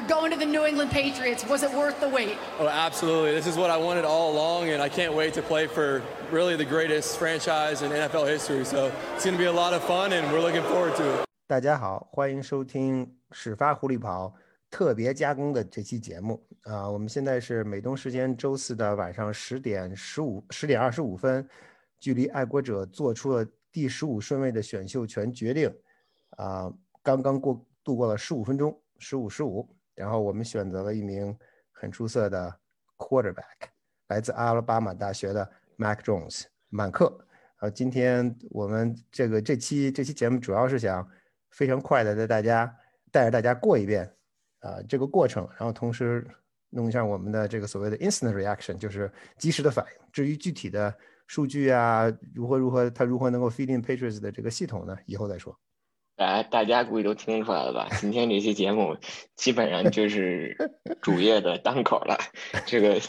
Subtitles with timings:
[0.00, 1.46] You're going to the New England Patriots.
[1.46, 2.38] Was it worth the wait?
[2.58, 3.32] Oh, absolutely.
[3.32, 6.00] This is what I wanted all along, and I can't wait to play for
[6.32, 8.64] really the greatest franchise in NFL history.
[8.64, 11.26] So it's going to be a lot of fun, and we're looking forward to it.
[11.46, 14.34] 大家好，欢迎收听始发狐狸跑
[14.70, 21.46] 特别加工的这期节目啊、我们现在是美东时间周四的晚上十点十五十点二十五分，
[21.98, 25.70] 距离爱国者做出了第十五顺位的选秀权决定
[26.38, 26.72] 啊、
[27.02, 29.68] 刚刚过度过了十五分钟，十五十五，
[30.00, 31.36] 然后我们选择了一名
[31.72, 32.58] 很出色的
[32.96, 33.68] quarterback，
[34.08, 35.46] 来自阿拉巴马大学的
[35.76, 37.26] Mac Jones 满克。
[37.58, 41.06] 呃，今天我们这个这期这期节目主要是想
[41.50, 42.76] 非常快的带大家
[43.12, 44.10] 带着大家过一遍
[44.60, 46.26] 啊、这个过程，然后同时
[46.70, 50.06] 弄一下我们的这个所谓的 instant reaction，就是及时的反应。
[50.10, 50.94] 至于具体的
[51.26, 55.54] 数据啊，如何如何它如何能够 feed in Patriots 的这个系统呢，以后再说。
[56.26, 57.88] 来大家估计都听出来了吧？
[57.98, 58.96] 今天这期节目
[59.36, 60.56] 基本上就是
[61.00, 62.18] 主页的单口了，
[62.66, 63.00] 这个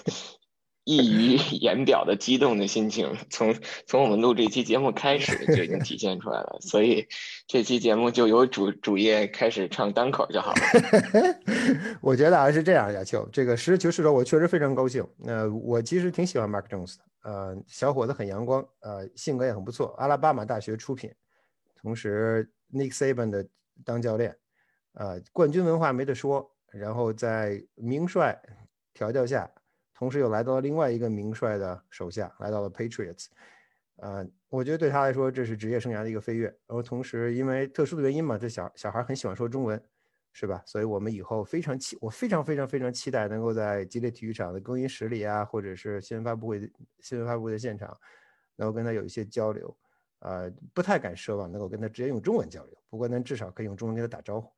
[0.83, 6.57] 溢于言表的激动的心情，从从我们录这期节目开始就已经体现出来了。
[6.61, 7.05] 所以
[7.47, 10.61] 这期节目就由主主页开始唱单口就好了。
[12.01, 15.05] 我觉得啊是这样，亚秋，这个实事求是说，我确实非常高兴。
[15.25, 21.11] 呃，我其实挺喜欢 Mark Jones 的，呃，小伙子很阳光，呃，性格也很不错，阿拉巴马大学出品，
[21.79, 23.47] 同时 Nick Saban 的
[23.83, 24.37] 当教练，
[24.93, 26.49] 呃，冠军文化没得说。
[26.71, 28.41] 然后在名帅
[28.93, 29.51] 调教下，
[29.93, 33.25] 同时又来到了另外一个名帅的手下，来到了 Patriots。
[33.97, 36.47] 呃，我觉得对他来说，这是职业生涯的一个飞跃。
[36.47, 39.83] 然后同时，因为特殊的原因嘛，这小小孩很喜欢说中文，
[40.31, 40.63] 是吧？
[40.65, 47.95] 所以我们以后非常期，我非常非常非常期待能够在吉列体育场的更衣室里啊，或者是新闻发布会新闻发布会的现场，
[48.55, 49.77] 能够跟他有一些交流。
[50.21, 54.49] 呃，不太敢奢望能够跟他直接用中文交流，不过呢，至少可以用中文跟他打招呼。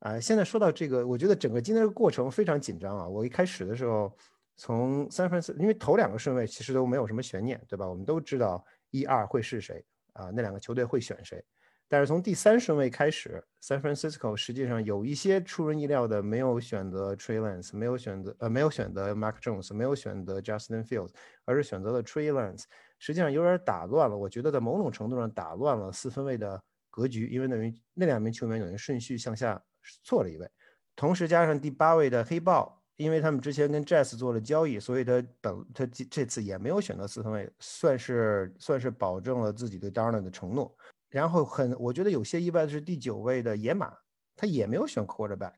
[0.00, 3.08] 啊、现在说到这个，我觉得整个今天的过程非常紧张啊。
[3.08, 4.16] 我一开始的时候，
[4.56, 7.88] 从三分四，因为头两个顺位其实都没有什么悬念，对吧？
[7.88, 11.44] 我们都知道一二会是谁啊、那两个球队会选谁。
[11.88, 21.10] 但是从第三顺位开始，San Francisco 实际上有一些出人意料的，没有选择 Trey Lance，没有选择呃没有选择 Mark Jones，没有选择 Justin Fields，
[21.44, 22.64] 而是选择了 Trey Lance。
[22.98, 26.60] 实际上有点打乱了，我觉得在某种程度上打乱了四分位的
[26.90, 29.62] 格局，因为等于那两名球员等于顺序向下
[30.02, 30.50] 错了一位，
[30.96, 40.76] 同时加上第八位的黑豹，因为他们之前跟 Jazz 做了交易，所以他本他这这次也没有选择四分位，算是算是保证了自己对 Darnold 的承诺。
[41.08, 43.92] 然后很我觉得有些意外的是第九位的野马，
[44.36, 45.54] 他也没有选 quarterback。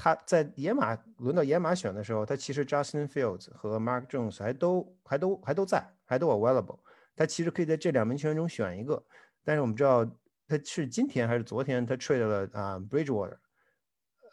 [0.00, 6.78] 他在野马轮到野马选的时候，他其实 Justin Fields 和 Mark Jones 还都还都还都在，还都 available。
[7.16, 9.04] 他其实可以在这两名球员中选一个，
[9.42, 10.04] 但是我们知道
[10.46, 13.38] 他是今天还是昨天他 trade 了啊、Bridgewater，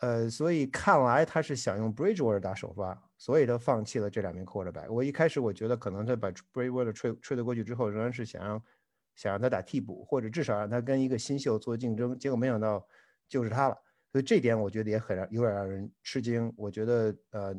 [0.02, 4.92] 呃，所以看来他是想用 Bridgewater 打首发，所以他放弃了这两名 quarterback。
[4.92, 8.62] 我一开始我觉得可能他把 Bridgewater trade trade 过去之后，仍然是想让
[9.16, 12.88] 想让他打替补，或者至少让他跟一个新秀做竞争，结果没想到
[13.28, 13.76] 就是他了。
[14.16, 16.50] 所以这点我觉得也很让有点让人吃惊。
[16.56, 17.54] 我觉得呃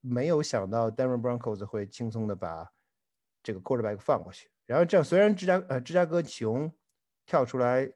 [0.00, 2.68] 没有想到 Denver Broncos 会轻松的把
[3.40, 4.50] 这个 quarterback 放过去。
[4.64, 6.68] 然后这样虽然芝加呃芝加哥熊
[7.24, 7.88] 跳出来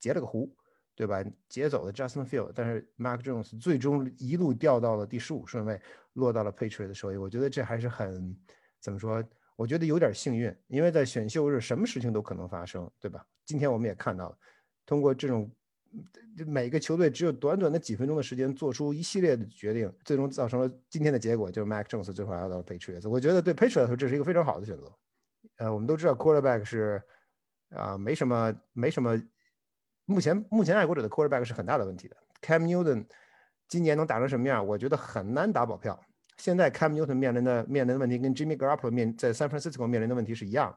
[0.00, 0.52] 截了个胡，
[0.96, 1.24] 对吧？
[1.48, 5.80] 截走了 Justin Field，但是 Mark Jones 最终一路掉到了第十五顺位，
[6.14, 7.16] 落到了 Patriot 的手里。
[7.16, 8.36] 我觉得这还是很
[8.80, 9.22] 怎么说？
[9.54, 13.24] 我觉得有点幸运，因为在选秀日什么事情都可能发生，对吧？
[13.46, 14.36] 今天我们也看到了，
[14.84, 15.48] 通过这种
[16.46, 23.08] 每个球队只有短短的几分钟的时间做出一系列的决定，最终造成了今天的结果，就是 Mac Jones 最后来到了 Patriots。
[23.08, 24.92] 我觉得对 Patriots 来说这是一个非常好的选择。
[25.56, 27.02] 呃，我们都知道 quarterback 是
[27.70, 29.20] 啊、没什么没什么，
[30.06, 32.16] 目前目前爱国者的 quarterback 是很大的问题的。
[32.40, 33.04] Cam Newton
[33.66, 36.00] 今年能打成什么样，我觉得很难打保票。
[36.36, 40.74] 现在 Cam Newton 面临的面临的问题跟 Jimmy Garoppolo 面在 San Francisco 面临的问题是一样，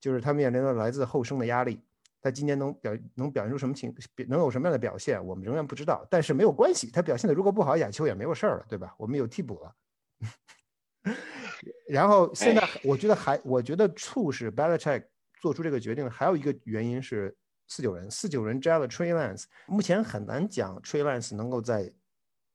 [0.00, 1.80] 就是他面临的来自后生的压力。
[2.20, 3.94] 他今年能表能表现出什么情，
[4.28, 6.06] 能有什么样的表现，我们仍然不知道。
[6.10, 8.94] 但是没有关系，他表现的如果不好，亚秋也没有事儿了，对吧？
[8.98, 9.74] 我们有替补了。
[11.88, 15.04] 然后现在我觉得还，我觉得促使 Belichick
[15.40, 17.34] 做出这个决定的还有一个原因是
[17.66, 21.92] 四九人，四九人摘了 Trey Lance，目前很难讲 Trey Lance 能够在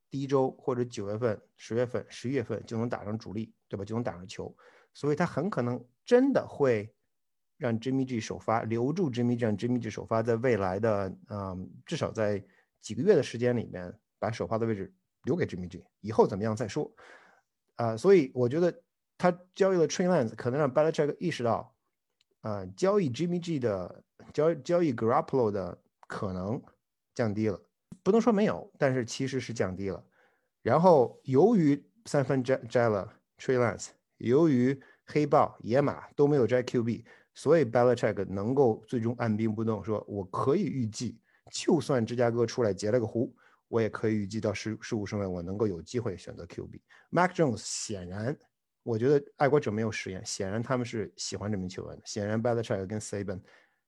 [0.10, 3.84] 第一周或者九月份、十月份、十一月份就能打上主力，对吧？
[3.84, 4.56] 就能打上球，
[4.94, 6.94] 所以他很可能真的会
[7.58, 12.44] 让 Jimmy G 首发，留住 Jimmy G，让 Jimmy G 首发，在未来的嗯，至少在
[12.82, 16.92] 几个月的时间里面，把首发的位置留给 Jimmy G，以后怎么样再说。
[17.76, 18.84] 啊、所以我觉得
[19.18, 21.76] 他交易了 Trey Lance，可能让 Belichick 意识到，
[22.42, 24.04] 啊，交易 Jimmy G 的
[24.34, 26.62] 交交易 Grapplo 的可能
[27.16, 27.60] 降低了，
[28.04, 30.06] 不能说没有，但是其实是降低了。
[30.62, 37.04] 然后由于三分摘摘了 Trey Lance，由于黑豹、野马都没有摘 QB，
[37.34, 41.18] 所以 Belichick 能够最终按兵不动，说我可以预计，
[41.52, 43.36] 就算芝加哥出来截了个胡，
[43.68, 46.80] 我也可以预计到十十五顺位，我能够有机会选择 QB。
[47.10, 48.38] Mac Jones 显然，
[48.84, 53.42] 我觉得爱国者没有实验，显然他们是喜欢这名球员的，显然 Belichick 跟 Saban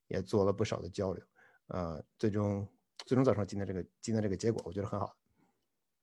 [0.08, 1.24] 也做了不少的交流，
[1.68, 2.68] 呃，最终
[3.06, 5.16] 最终造成今天这个今天这个结果，我觉得很好。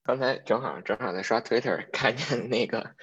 [0.04, 2.94] 刚才正好正好在刷 Twitter 看见那个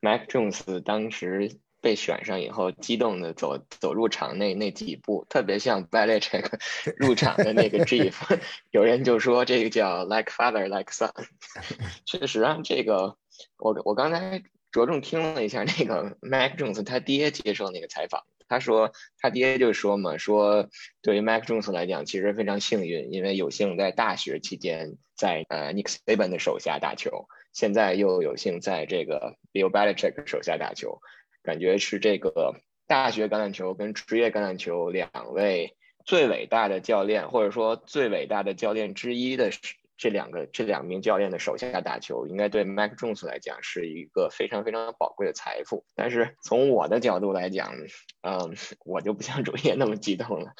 [0.00, 6.44] Mac Jones 当时被选上以后，激动的走走入场内那几步，特别像 Belichick
[6.98, 8.40] 入场的那个 GIF。
[8.72, 11.12] 有人就说这个叫 Like Father Like Son。
[12.04, 13.16] 确实啊，这个
[13.56, 14.42] 我我刚才
[14.72, 18.24] 着重听了一下那个 Mac Jones 他爹接受那个采访。
[18.48, 18.90] 他说，
[19.20, 20.68] 他爹就说嘛，说
[21.02, 31.00] 对于 Mac Jones 来讲，其实非常幸运，因为有幸在大学期间在呃 Nick Saban 的手下打球，现在又有幸在这个 Bill Belichick 手下打球，
[31.46, 39.50] 感觉是这个大学橄榄球跟职业橄榄球两位最伟大的教练，或者说最伟大的教练之一的。
[39.98, 45.86] 这两个这两名教练的手下打球，应该对 Mac Jones 来讲是一个非常非常宝贵的财富。
[45.94, 47.72] 但是从我的角度来讲，
[48.20, 48.54] 嗯，
[48.84, 50.52] 我就不像 主页那么激动了。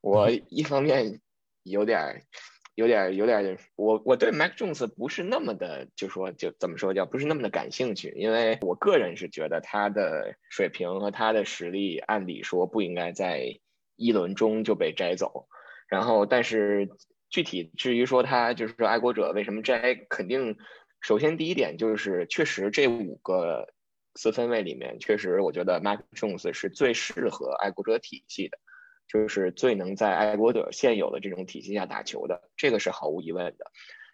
[0.00, 1.20] 我一方面
[1.64, 2.22] 有点、
[2.74, 13.58] 有点、有点，我我对 Mac Jones 不是那么的，就说就怎么说叫不是那么的感兴趣，因为我个人是觉得他的水平和他的实力，按理说不应该在
[13.96, 15.46] 一轮中就被摘走。
[15.88, 16.88] 然后，但是。
[17.30, 20.56] 具体至于说他就是说爱国者为什么摘，肯定
[21.00, 23.66] 首先第一点就是确实这五个
[24.14, 28.58] 四分位里面，确实我觉得 Mac Jones 是最适合爱国者体系的，
[29.06, 33.66] 就是最能在爱国者现有的这种体系下打球的，这个是毫无疑问的。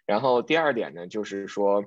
[0.05, 1.83] 然后第二点呢，就是说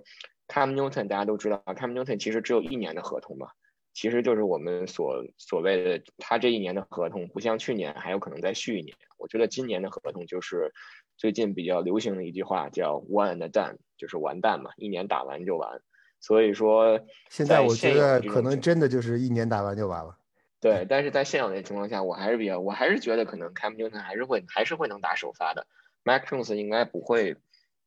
[0.49, 3.49] Cam Newton 大家都知道，Cam Newton 其实只有一年的合同嘛，
[3.93, 10.73] 其实就是我们所所谓的他这一年的合同不像去年还有可能再续一年，我觉得今年的合同就是。
[11.17, 15.81] 最近比较流行的一句话叫 “one and done”，就是完蛋嘛，一年打完就完。
[16.19, 17.01] 所以说，
[17.31, 20.19] 现在我觉得可能真的就是一年打完就完了。
[20.65, 25.67] 对，但是在现有的情况下，我还是比较，我还是觉得可能 Cam Newton 还是会还是会能打首发的
[26.05, 27.37] ，Mac Jones 应该不会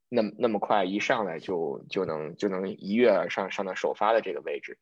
[0.10, 4.78] 那么那么快一上来就就能就能一跃而上上到首发的这个位置。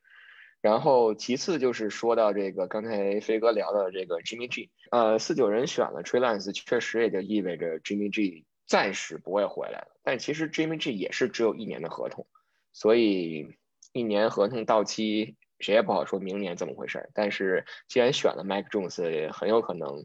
[0.60, 9.96] 然后其次就是说到这个刚才飞哥聊的这个 Jimmy G，呃，四九人选了 Trey Lance，确实也就意味着 Jimmy G 暂时不会回来了。
[10.02, 12.26] 但其实 Jimmy G 也是只有一年的合同，
[12.74, 13.56] 所以
[13.94, 17.10] 一年合同到期，谁也不好说明年怎么回事儿。
[17.14, 20.04] 但是既然选了 Mike Jones，很有可能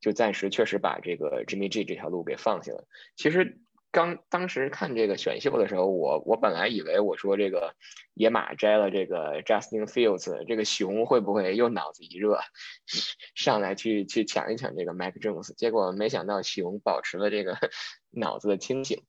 [0.00, 2.86] 就暂时确实把这个 Jimmy G 这条路给放下了。
[3.16, 3.58] 其实。
[3.94, 7.74] 刚当时看这个选秀的时候，我我本来以为我说这个
[8.14, 12.40] 野马摘了这个 Justin Fields，这个熊会不会又脑子一热，
[13.34, 15.54] 上来去去抢一抢这个 Mac Jones？
[15.56, 17.58] 结果没想到熊保持了这个
[18.08, 19.02] 脑子的清醒。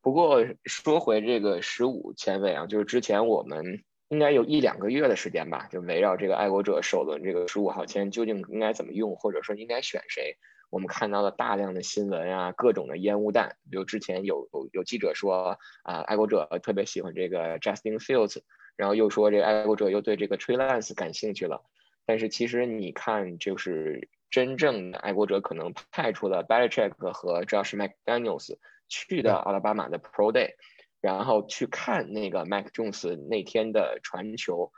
[0.00, 10.36] 不过说回这个十五签位啊，就是之前我们应该有一两个月的时间吧，就围绕这个爱国者首轮这个十五号签究竟应该怎么用，或者说应该选谁。
[10.68, 18.40] 我们看到了大量的新闻啊，各种的烟雾弹，比如之前有有有记者说啊，爱国者特别喜欢这个 Justin Fields，
[18.76, 21.62] 然后又说这爱国者又对这个 Trey Lance 感兴趣了。
[22.04, 28.56] 但是其实你看，就是真正的爱国者可能派出了 Belichick 和 Josh McDaniels
[28.88, 30.54] 去的阿拉巴马的 Pro Day，
[31.00, 34.70] 然后去看那个 Mac Jones 那天的传球。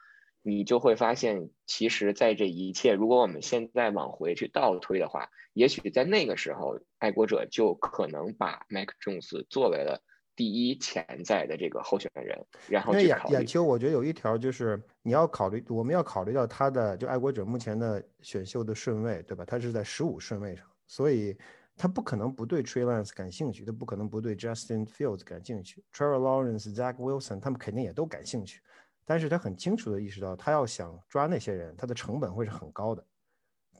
[0.44, 10.02] 你就会发现，其实，在这一切，如果我们现在往回去倒推的话，也许在那个时候，爱国者就可能把 Mac Jones 作为了
[10.34, 12.44] 第一潜在的这个候选人。
[12.68, 19.44] 然后，眼眼球，我觉得有一条就是你要考虑，我们要考虑到他的就爱国者目前的选秀的顺位，对吧？
[19.44, 21.38] 他是在十五顺位上，所以
[21.76, 28.60] 他不可能不对 Trey Lance 感兴趣，他不可能不对 Justin Fields 感兴趣，Trevor Lawrence、Zach Wilson 他们肯定也都感兴趣。
[29.04, 33.04] 但是他很清楚的意识到，他要想抓那些人，他的成本会是很高的。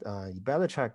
[0.01, 0.91] 呃，以 Belichick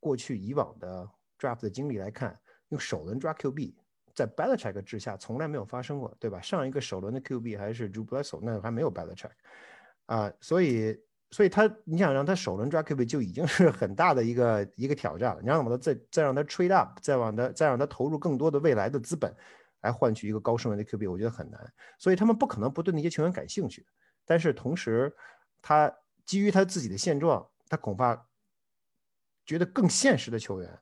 [0.00, 2.36] 过去以往的 draft 的经历来看，
[2.70, 3.74] 用首轮抓 QB，
[4.12, 6.40] 在 Belichick 之下从来没有发生过，对吧？
[6.40, 9.30] 上一个首轮的 QB 还是 Drew Bledsoe，那还没有 Belichick
[10.06, 15.40] 啊，所以，所以他你想让他首轮抓 QB 就已经是很大的一个一个挑战了。
[15.40, 19.34] 你让他再再让他 trade up，再往他再让他投入更多的未来的资本。
[19.82, 21.58] 来换取一个高顺位的 QB，我觉得很难，
[21.98, 23.86] 所以他们不可能不对那些球员感兴趣。
[24.26, 25.10] 但是同时，
[25.62, 25.90] 他
[26.26, 28.26] 基于他自己的现状，他恐怕
[29.46, 30.78] 觉得更现实的球员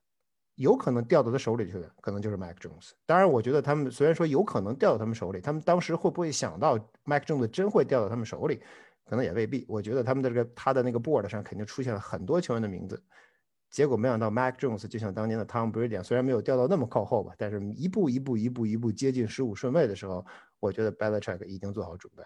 [0.56, 2.90] 有可能掉到他手里的球员，可能就是 Mac Jones。
[3.06, 8.60] 当然，我觉得他们虽然说有可能掉到他们手里，他们当时会不会想到 Mac Jones 真会掉到他们手里，
[9.08, 9.64] 可能也未必。
[9.66, 13.02] 我觉得他们的这个他的那个 board 上肯定出现了很多球员的名字，
[13.70, 20.24] 结果没想到 Mac Jones 就像当年的 Tom Brady，虽然没有掉到那么靠后吧，但是一步一步一步一步接近十五顺位的时候，
[20.60, 22.22] 我觉得 Belichick 已经做好准备。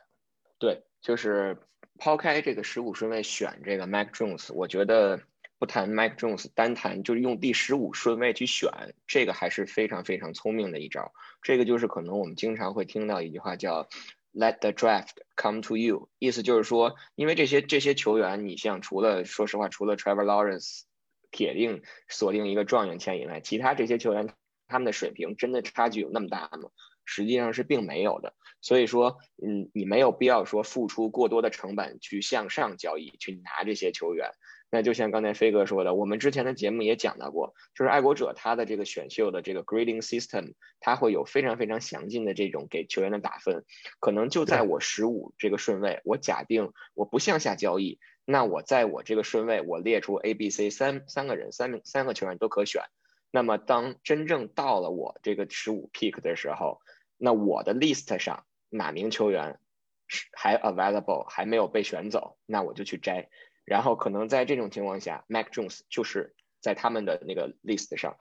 [0.58, 1.56] 对，就是
[1.98, 5.20] 抛开这个十五顺位选这个 Mac Jones，我觉得。
[5.58, 8.68] 不谈 Mike Jones，单谈就是用第十五顺位去选，
[9.06, 11.12] 这个还是非常非常聪明的一招。
[11.40, 13.88] 这个就是可能我们经常会听到一句话叫
[14.32, 20.82] “Let the draft come to you”，意思就是说，因为这些这些球员，你像除了说实话，除了 Trevor Lawrence
[21.30, 24.28] 铁定锁定一个状元签以外，其他这些球员
[24.68, 26.70] 他们的水平真的差距有那么大吗？
[27.04, 28.34] 实际上是并没有的。
[28.60, 34.30] 所以说，嗯，你没有必要说付出过多的成本去向上交易，去拿这些球员。
[34.74, 43.66] 那就像刚才飞哥说的，我们之前的节目也讲到过，就是爱国者他的这个选秀的这个 grading system，它会有非常非常详尽的这种给球员的打分，
[44.00, 52.82] 可能就在我十五这个顺位，我假定我不向下交易，那我在我这个顺位，我列出 A、B、C 三三个人，三名三个球员都可选。
[53.30, 56.80] 那么当真正到了我这个十五 pick 的时候，
[57.18, 59.58] 那我的 list 上哪名球员
[60.06, 63.28] 是还 available 还没有被选走，那我就去摘。
[63.64, 68.16] 然后可能在这种情况下，Mac Jones 就是在他们的那个 list 上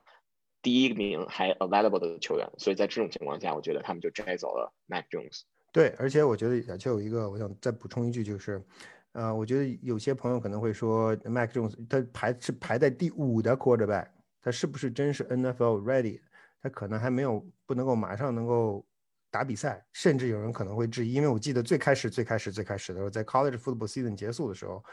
[0.62, 5.42] 第一名还 available 的球员，所以在这种情况下，我觉得他们就摘走了 Mac Jones。
[5.72, 8.62] 对，而且我觉得亚秋有一个，我想再补充一句，就是，
[9.14, 14.10] 呃，我觉得有些朋友可能会说，Mac Jones 他排是排在第五的 quarterback，
[14.42, 16.22] 他是不是真是 NFL ready？
[16.62, 18.86] 他可能还没有不能够马上能够
[19.32, 24.84] 打比赛，甚至有人可能会质疑，因为我记得最开始最开始最开始的时候，在 college football season 结束的时候。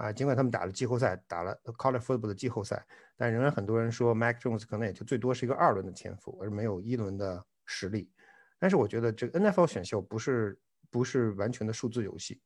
[0.00, 2.82] 啊，尽管他们打了季后赛，打了 college football 的季后赛，
[3.18, 8.10] 但仍然很多人说 Mac Jones 可能也就最多是一个二轮的天赋，而没有一轮的实力。
[8.58, 10.58] 但是我觉得这个 NFL 选秀不是
[10.90, 12.40] 不是完全的数字游戏，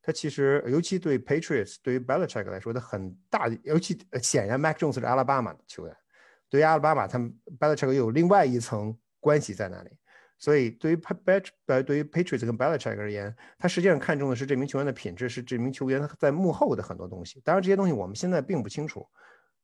[0.00, 5.96] 它其实尤其对 Patriots 对于 Belichick 来说，它很大，尤其显然 Mac Jones 是阿拉巴马的球员，
[6.48, 9.90] 对于阿拉巴马，他们 Belichick 又有另外一层关系在那里。
[10.40, 17.42] 所以，对于 Pat 呃，对于 Patriots 跟 Belichick 而言，他实际上看重的是这名球员的品质，是这名球员在幕后的很多东西。
[17.44, 19.06] 当然，这些东西我们现在并不清楚，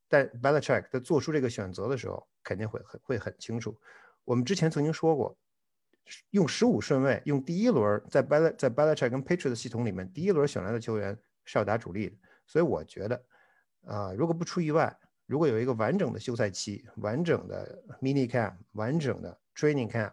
[0.06, 3.74] 但 Belichick 在做出这个选择的时候，肯定会很会很清楚。
[4.26, 5.34] 我们之前曾经说过，
[6.32, 12.16] 用十五顺位，用第一轮在 Bel 在 Belichick 跟 Patriots 系统里面，第一轮选来的球员是要打主力的。
[12.46, 13.24] 所以我觉得，
[13.86, 20.12] 啊，如果不出意外，如果有一个完整的休赛期、完整的 Mini Camp、完整的 Training Camp。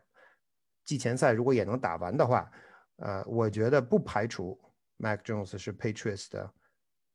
[0.86, 2.50] 季前赛如果也能打完的话，
[2.98, 4.60] 呃，我觉得不排除
[4.98, 6.52] Mac Jones 是 Patriots 的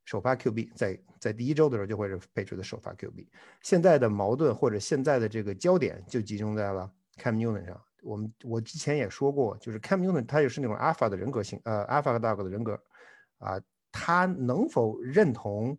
[0.05, 3.27] 首发 QB，在在第一周的时候就会是 Patriots 的首发 QB。
[3.63, 7.81] 现在的矛盾或者现在的这个焦点就集中在了 Cam Newton 上。
[8.03, 12.81] 我们我之前也说过，就是 Cam Newton 他也是那种 Alpha 的人格性，呃，Alpha Dog 的人格，
[13.39, 13.61] 啊，
[13.91, 15.79] 他能否认同？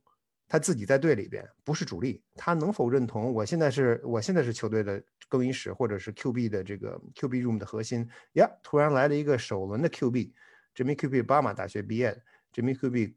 [0.52, 8.50] 他自己在队里边不是主力，他能否认同我现在是我现在是球队的更衣室或者是 QB 的这个 QB room 的核心呀？
[8.64, 10.32] 突然来了一个首轮的 QB，
[10.74, 13.14] 这名 QB 巴马大学毕业的，这名 QB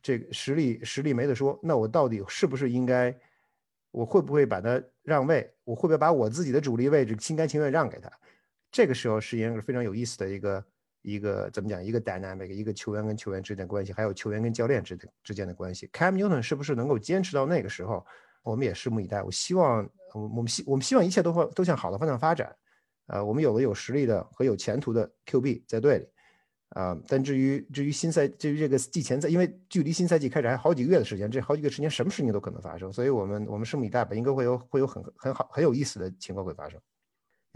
[0.00, 3.12] 这个实力实力没得说，那我到底是不是应该，
[3.90, 5.52] 我会不会把他让位？
[5.64, 8.08] 我会不会把我自己的主力位置心甘情愿让给他？
[8.70, 10.64] 这个时候是一个非常有意思的一个。
[11.10, 11.82] 一个怎么讲？
[11.82, 15.88] 一个 dynamic，一个球员跟球员之间的关系，还有球员跟教练之间之间的关系。
[15.92, 18.04] Cam Newton 是不是能够坚持到那个时候？
[18.42, 19.22] 我们也拭目以待。
[19.22, 22.54] 我希望，我们希我们希望一切都会都向好的方向发展。
[23.08, 26.06] 呃，我们有了有实力的和有前途的 QB 在队里。
[26.70, 34.14] 啊，但至于至于新赛至于这个季前赛，因为距离新赛季开始还好几个月的时间，这好几个时间什么事情都可能发生，所以我们我们拭目以待吧。
[34.14, 36.78] 应该会有会有很很好很有意思的情况会发生。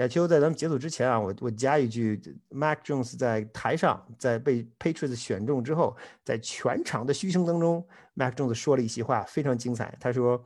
[0.02, 9.97] 亚秋，在咱们结束之前啊，我我加一句，Mac Jones 在台上，在被 Patriots 选中之后，在全场的嘘声当中，Mac Jones 说了一席话，非常精彩。
[10.00, 10.44] 他说：“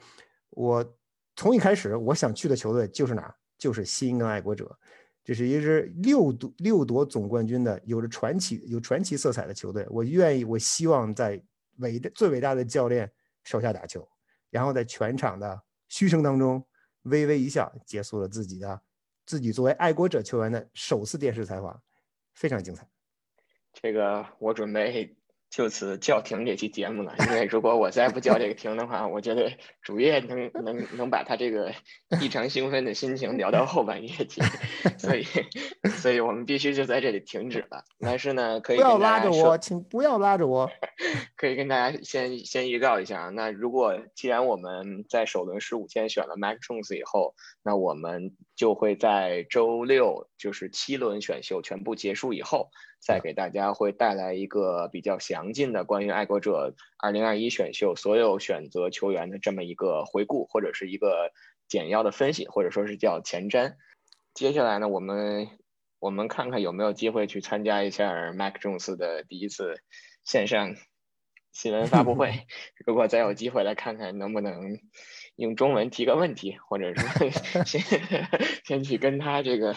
[0.51, 0.97] 我
[1.35, 4.79] 从一开始我想去的球队就是哪儿，就是新英格兰爱国者，
[5.25, 9.87] 这是一支六夺六夺总冠军的，有着传奇有传奇色彩的球队。
[9.91, 11.43] 我愿意，我希望在
[11.79, 13.11] 伟大最伟大的教练
[13.43, 14.09] 手下打球。”
[14.51, 16.65] 然后在全场的嘘声当中，
[17.03, 18.81] 微微一笑，结束了自己的。
[19.26, 21.83] 自己作为爱国者球员的首次电视采访，
[22.33, 22.88] 非常精彩。
[23.73, 25.14] 这个我准备
[25.57, 31.73] 就此叫停这期节目了，因为如果我再不叫这个停的话，我觉得主页能能能把他这个
[32.21, 34.43] 异常兴奋的心情聊到后半夜去，
[34.99, 35.25] 所以
[35.97, 37.85] 所以我们必须就在这里停止了。
[38.01, 40.71] 但是呢，可以不要拉着我，请不要拉着我。
[41.37, 61.31] 可以跟大家先先预告一下啊，那如果既然我们在首轮十五天选了 Mac Jones 以后，那我们就会在周六，就是七轮选秀全部结束以后，再给大家会带来一个比较详尽的关于爱国者二零二一选秀所有选择球员的这么一个回顾，或者是一个
[61.69, 63.75] 简要的分析，或者说是叫前瞻。
[64.35, 65.49] 接下来呢，我们
[65.99, 69.81] 我们看看有没有机会去参加一下 Mac Jones 的第一次
[70.25, 70.75] 线上
[71.53, 72.47] 新闻发布会。
[72.85, 74.79] 如果再有机会来看看能不能
[75.37, 77.29] 用中文提个问题，或者说
[77.65, 77.81] 先
[78.65, 79.75] 先去跟他这个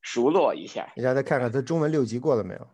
[0.00, 0.92] 熟络一下。
[0.96, 2.68] 你让他看看他中文六级过了没有？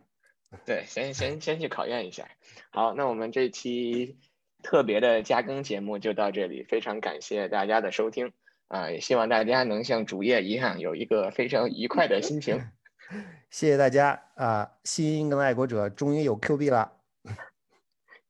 [0.65, 2.29] 对，先先先去考验一下。
[2.71, 4.19] 好，那我们这期
[4.63, 8.33] 特别的加更节目就到这里，非常感谢大家的收听
[8.69, 12.65] 啊、也希望大家能像主页一样有一个非常愉快的心情。
[13.51, 14.73] 谢谢大家啊！
[14.83, 16.93] 新英格兰爱国者终于有 Q 币了。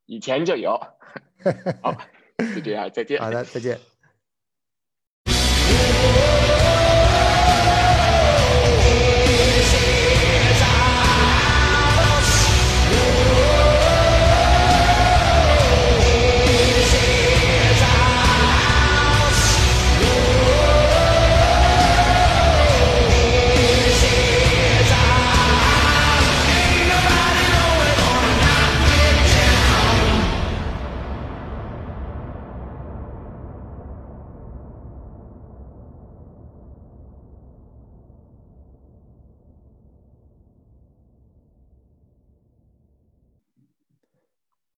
[0.06, 0.78] 以前就有。
[1.80, 1.92] 好，
[2.54, 3.20] 就这样，再见。
[3.20, 3.93] 好的，再见。